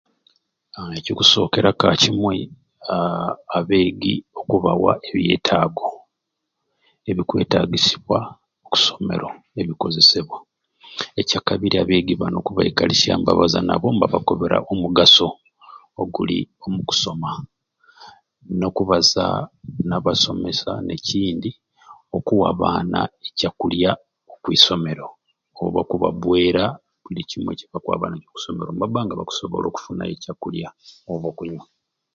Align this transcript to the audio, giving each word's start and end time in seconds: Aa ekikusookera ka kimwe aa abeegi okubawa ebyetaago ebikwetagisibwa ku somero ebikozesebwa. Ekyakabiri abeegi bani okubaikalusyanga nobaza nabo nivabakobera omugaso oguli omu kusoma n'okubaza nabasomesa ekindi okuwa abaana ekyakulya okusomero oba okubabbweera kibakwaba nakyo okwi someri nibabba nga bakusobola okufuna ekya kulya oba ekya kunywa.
Aa 0.77 0.91
ekikusookera 0.99 1.71
ka 1.79 1.89
kimwe 2.01 2.35
aa 2.93 3.29
abeegi 3.57 4.13
okubawa 4.39 4.91
ebyetaago 5.09 5.89
ebikwetagisibwa 7.09 8.19
ku 8.65 8.75
somero 8.85 9.29
ebikozesebwa. 9.61 10.37
Ekyakabiri 11.19 11.75
abeegi 11.77 12.13
bani 12.19 12.35
okubaikalusyanga 12.39 13.31
nobaza 13.33 13.59
nabo 13.67 13.87
nivabakobera 13.91 14.57
omugaso 14.71 15.27
oguli 16.01 16.37
omu 16.65 16.81
kusoma 16.89 17.29
n'okubaza 18.57 19.25
nabasomesa 19.89 20.71
ekindi 20.95 21.51
okuwa 22.17 22.45
abaana 22.53 22.99
ekyakulya 23.27 23.91
okusomero 24.33 25.07
oba 25.63 25.79
okubabbweera 25.83 26.65
kibakwaba 27.61 28.05
nakyo 28.09 28.27
okwi 28.29 28.41
someri 28.43 28.69
nibabba 28.73 28.99
nga 29.03 29.17
bakusobola 29.19 29.65
okufuna 29.67 30.03
ekya 30.13 30.33
kulya 30.41 30.69
oba 31.11 31.27
ekya 31.31 31.37
kunywa. 31.37 31.63